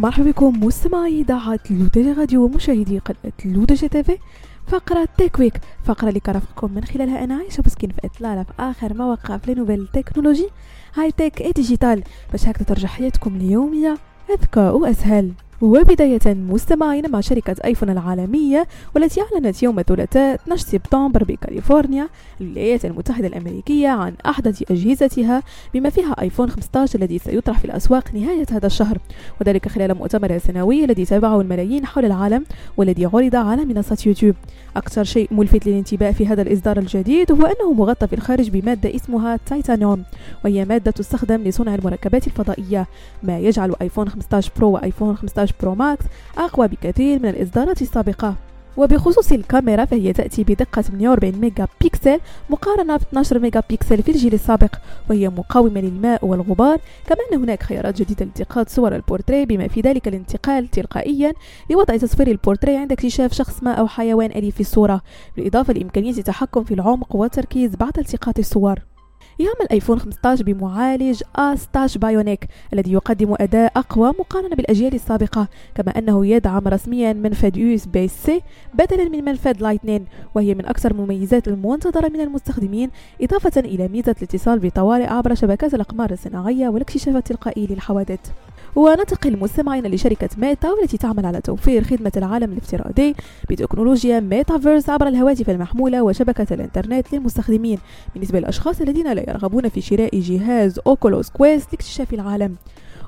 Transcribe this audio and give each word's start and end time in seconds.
مرحبا 0.00 0.30
بكم 0.30 0.64
مستمعي 0.64 1.20
إذاعة 1.20 1.60
L'ODJ 1.70 2.12
Radio 2.12 2.44
ومشاهدي 2.44 2.98
قناة 2.98 3.32
L'ODJ 3.44 3.88
TV 3.88 4.18
فقرة 4.66 5.08
Tech 5.18 5.38
Week 5.38 5.60
فقرة 5.84 6.08
اللي 6.08 6.20
كنرافقكم 6.20 6.74
من 6.74 6.84
خلالها 6.84 7.24
أنا 7.24 7.34
عايشة 7.34 7.62
بسكين 7.62 7.90
في 7.90 8.06
إطلالة 8.06 8.42
في 8.42 8.52
آخر 8.58 8.94
ما 8.94 9.04
وقع 9.04 9.36
في 9.36 9.54
nouvelles 9.54 9.88
technologies 9.92 10.48
high-tech 10.94 11.52
et 11.52 11.62
digital. 11.62 12.02
باش 12.30 12.48
هكذا 12.48 12.64
ترجع 12.64 12.88
حياتكم 12.88 13.36
اليومية 13.36 13.98
أذكى 14.30 14.60
وأسهل. 14.60 15.32
وبداية 15.60 16.20
مستمعين 16.26 17.10
مع 17.10 17.20
شركة 17.20 17.56
آيفون 17.64 17.90
العالمية 17.90 18.66
والتي 18.94 19.20
أعلنت 19.20 19.62
يوم 19.62 19.78
الثلاثاء 19.78 20.34
12 20.34 20.66
سبتمبر 20.66 21.24
بكاليفورنيا 21.24 22.08
الولايات 22.40 22.84
المتحدة 22.84 23.26
الأمريكية 23.26 23.88
عن 23.88 24.14
أحدث 24.26 24.70
أجهزتها 24.70 25.42
بما 25.74 25.90
فيها 25.90 26.16
آيفون 26.20 26.50
15 26.50 26.98
الذي 26.98 27.18
سيطرح 27.18 27.58
في 27.58 27.64
الأسواق 27.64 28.14
نهاية 28.14 28.46
هذا 28.50 28.66
الشهر 28.66 28.98
وذلك 29.40 29.68
خلال 29.68 29.94
مؤتمر 29.94 30.38
سنوي 30.38 30.84
الذي 30.84 31.04
تابعه 31.04 31.40
الملايين 31.40 31.86
حول 31.86 32.04
العالم 32.04 32.44
والذي 32.76 33.06
عرض 33.06 33.36
على 33.36 33.64
منصة 33.64 33.96
يوتيوب. 34.06 34.34
أكثر 34.76 35.04
شيء 35.04 35.28
ملفت 35.34 35.66
للانتباه 35.66 36.10
في 36.10 36.26
هذا 36.26 36.42
الإصدار 36.42 36.78
الجديد 36.78 37.32
هو 37.32 37.46
أنه 37.46 37.72
مغطى 37.72 38.06
في 38.06 38.12
الخارج 38.12 38.50
بمادة 38.50 38.94
اسمها 38.96 39.38
تايتانيوم 39.46 40.04
وهي 40.44 40.64
مادة 40.64 40.90
تستخدم 40.90 41.42
لصنع 41.42 41.74
المركبات 41.74 42.26
الفضائية. 42.26 42.86
ما 43.22 43.38
يجعل 43.38 43.74
آيفون 43.82 44.08
15 44.08 44.52
برو 44.56 44.70
وآيفون 44.70 45.16
15 45.16 45.49
برو 45.60 45.74
ماكس 45.74 46.04
أقوى 46.38 46.68
بكثير 46.68 47.18
من 47.18 47.28
الإصدارات 47.28 47.82
السابقة. 47.82 48.34
وبخصوص 48.76 49.32
الكاميرا 49.32 49.84
فهي 49.84 50.12
تأتي 50.12 50.44
بدقة 50.44 50.82
48 50.82 51.40
ميجا 51.40 51.66
بكسل 51.80 52.20
مقارنة 52.50 52.96
ب 52.96 53.00
12 53.00 53.38
ميجا 53.38 53.62
بكسل 53.70 54.02
في 54.02 54.10
الجيل 54.10 54.34
السابق 54.34 54.76
وهي 55.10 55.28
مقاومة 55.28 55.80
للماء 55.80 56.24
والغبار. 56.26 56.80
كما 57.06 57.18
أن 57.32 57.42
هناك 57.42 57.62
خيارات 57.62 58.02
جديدة 58.02 58.24
لالتقاط 58.24 58.68
صور 58.68 58.96
البورتريه 58.96 59.44
بما 59.44 59.68
في 59.68 59.80
ذلك 59.80 60.08
الانتقال 60.08 60.68
تلقائيا 60.68 61.32
لوضع 61.70 61.96
تصوير 61.96 62.28
البورتريه 62.28 62.78
عند 62.78 62.92
اكتشاف 62.92 63.32
شخص 63.32 63.62
ما 63.62 63.72
أو 63.72 63.86
حيوان 63.86 64.30
أليف 64.30 64.54
في 64.54 64.60
الصورة 64.60 65.02
بالإضافة 65.36 65.72
لإمكانية 65.72 66.18
التحكم 66.18 66.64
في 66.64 66.74
العمق 66.74 67.16
والتركيز 67.16 67.74
بعد 67.74 67.98
التقاط 67.98 68.38
الصور. 68.38 68.89
يعمل 69.40 69.68
ايفون 69.72 69.98
15 69.98 70.44
بمعالج 70.44 71.22
A16 71.22 71.98
Bionic 71.98 72.48
الذي 72.72 72.92
يقدم 72.92 73.34
أداء 73.40 73.72
أقوى 73.76 74.12
مقارنة 74.18 74.56
بالأجيال 74.56 74.94
السابقة. 74.94 75.48
كما 75.74 75.98
أنه 75.98 76.26
يدعم 76.26 76.68
رسميا 76.68 77.12
منفذ 77.12 77.58
USB-C 77.58 78.42
بدلا 78.74 79.08
من 79.08 79.24
منفذ 79.24 79.56
Lightning 79.60 80.06
وهي 80.34 80.54
من 80.54 80.66
أكثر 80.66 80.90
المميزات 80.90 81.48
المنتظرة 81.48 82.08
من 82.08 82.20
المستخدمين 82.20 82.90
إضافة 83.22 83.60
إلى 83.60 83.88
ميزة 83.88 84.14
الاتصال 84.18 84.58
بالطوارئ 84.58 85.06
عبر 85.06 85.34
شبكات 85.34 85.74
الأقمار 85.74 86.10
الصناعية 86.10 86.68
والاكتشاف 86.68 87.16
التلقائي 87.16 87.66
للحوادث. 87.66 88.20
وننتقل 88.76 89.38
مستمعين 89.38 89.86
لشركة 89.86 90.28
ميتا 90.38 90.70
والتي 90.70 90.96
تعمل 90.98 91.26
على 91.26 91.40
توفير 91.40 91.84
خدمة 91.84 92.12
العالم 92.16 92.52
الافتراضي 92.52 93.14
بتكنولوجيا 93.50 94.20
ميتافيرس 94.20 94.88
عبر 94.88 95.08
الهواتف 95.08 95.50
المحمولة 95.50 96.02
وشبكة 96.02 96.54
الإنترنت 96.54 97.12
للمستخدمين 97.12 97.78
بالنسبة 98.14 98.38
للأشخاص 98.38 98.80
الذين 98.80 99.12
لا 99.12 99.30
يرغبون 99.30 99.68
في 99.68 99.80
شراء 99.80 100.20
جهاز 100.20 100.80
Oculus 100.86 101.30
Quest 101.30 101.72
لاكتشاف 101.72 102.14
العالم. 102.14 102.56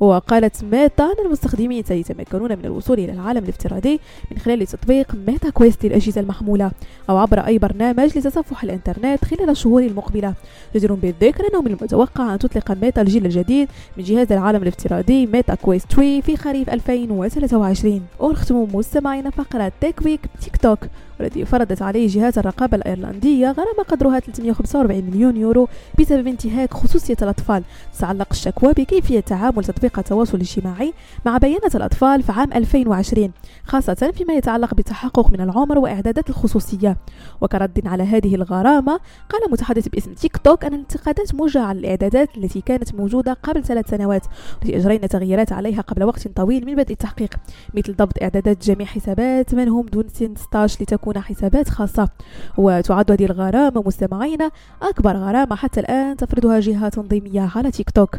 وقالت 0.00 0.64
ميتا 0.64 1.04
أن 1.04 1.26
المستخدمين 1.26 1.82
سيتمكنون 1.82 2.58
من 2.58 2.64
الوصول 2.64 2.98
إلى 2.98 3.12
العالم 3.12 3.44
الافتراضي 3.44 4.00
من 4.30 4.38
خلال 4.38 4.66
تطبيق 4.66 5.14
Meta 5.26 5.50
Quest 5.50 5.84
للأجهزة 5.86 6.20
المحمولة 6.20 6.70
أو 7.10 7.16
عبر 7.16 7.38
أي 7.38 7.58
برنامج 7.58 8.18
لتصفح 8.18 8.64
الإنترنت 8.64 9.24
خلال 9.24 9.50
الشهور 9.50 9.82
المقبلة. 9.82 10.34
جدير 10.74 10.94
بالذكر 10.94 11.44
أنه 11.52 11.62
من 11.62 11.66
المتوقع 11.66 12.34
أن 12.34 12.38
تطلق 12.38 12.70
ميتا 12.70 13.02
الجيل 13.02 13.26
الجديد 13.26 13.68
من 13.96 14.04
جهاز 14.04 14.32
العالم 14.32 14.62
الافتراضي 14.62 15.26
Meta 15.26 15.54
Quest 15.54 15.92
3 15.92 16.20
في 16.20 16.36
خريف 16.36 16.70
2023 16.70 18.02
ونختم 18.20 18.66
مستمعين 18.74 19.30
فقرة 19.30 19.72
Tech 19.80 20.00
Week 20.04 20.20
تيك 20.40 20.56
توك 20.56 20.78
والذي 21.20 21.44
فرضت 21.44 21.82
عليه 21.82 22.08
جهاز 22.08 22.38
الرقابة 22.38 22.76
الأيرلندية 22.76 23.50
غرامة 23.50 23.82
قدرها 23.88 24.20
345 24.20 25.04
مليون 25.04 25.36
يورو 25.36 25.68
بسبب 26.00 26.26
انتهاك 26.26 26.74
خصوصية 26.74 27.16
الأطفال. 27.22 27.62
تعلق 27.98 28.26
الشكوى 28.30 28.72
بكيفية 28.72 29.20
تعامل 29.20 29.64
تطبيق 29.64 29.98
التواصل 29.98 30.36
الاجتماعي 30.36 30.92
مع 31.26 31.38
بيانات 31.38 31.76
الأطفال 31.76 32.22
في 32.22 32.32
عام 32.32 32.52
2020 32.52 33.32
خاصة 33.64 34.12
فيما 34.14 34.34
يتعلق 34.34 34.74
بالتحقق 34.74 35.32
من 35.32 35.40
العمر 35.40 35.78
وإعدادات 35.78 36.30
الخصوصية. 36.30 36.96
وكرد 37.40 37.86
على 37.86 38.02
هذه 38.02 38.34
الغرامة 38.34 39.00
قال 39.28 39.50
متحدث 39.50 39.88
باسم 39.88 40.12
تيك 40.12 40.36
توك 40.36 40.64
أن 40.64 40.74
الانتقادات 40.74 41.34
موجهة 41.34 41.62
على 41.62 41.78
الإعدادات 41.78 42.36
التي 42.36 42.60
كانت 42.60 42.94
موجودة 42.94 43.32
قبل 43.32 43.64
ثلاث 43.64 43.90
سنوات 43.90 44.22
والتي 44.54 44.76
أجرينا 44.76 45.06
تغييرات 45.06 45.52
عليها 45.52 45.80
قبل 45.80 46.04
وقت 46.04 46.28
طويل 46.28 46.66
من 46.66 46.74
بدء 46.74 46.92
التحقيق 46.92 47.34
مثل 47.74 47.96
ضبط 47.96 48.22
إعدادات 48.22 48.64
جميع 48.64 48.86
حسابات 48.86 49.54
من 49.54 49.68
هم 49.68 49.86
دون 49.86 50.08
سن 50.08 50.34
16 50.34 50.82
لتكون 50.82 51.07
حسابات 51.16 51.68
خاصة. 51.68 52.08
وتعد 52.56 53.10
هذه 53.10 53.24
الغرامة 53.24 53.82
مستمعين 53.86 54.38
أكبر 54.82 55.16
غرامة 55.16 55.56
حتى 55.56 55.80
الآن 55.80 56.16
تفرضها 56.16 56.60
جهة 56.60 56.88
تنظيمية 56.88 57.50
على 57.56 57.70
تيك 57.70 57.90
توك. 57.90 58.16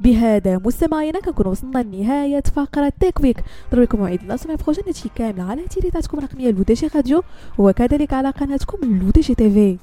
بهذا 0.00 0.60
مستمعينا 0.64 1.20
كنكون 1.20 1.46
وصلنا 1.46 1.78
لنهاية 1.78 2.42
فقرة 2.56 2.92
Tech 3.00 3.20
Week. 3.20 3.44
نضربلكم 3.72 3.98
موعد 3.98 4.20
la 4.22 4.36
semaine 4.36 4.54
prochaine 4.54 4.84
كامل 5.14 5.40
على 5.40 5.62
إذاعتكم 5.62 6.18
الرقمية 6.18 6.50
L'ODJ 6.50 6.86
Radio 6.94 7.22
وكذلك 7.58 8.12
على 8.12 8.30
قناتكم 8.30 8.78
L'ODJ 8.98 9.34
TV 9.34 9.78